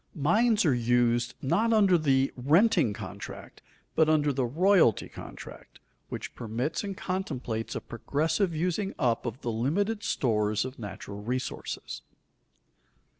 [0.15, 3.61] Mines are used not under the renting contract,
[3.93, 9.51] but under the royalty contract, which permits and contemplates a progressive using up of the
[9.51, 12.01] limited stores of natural resources.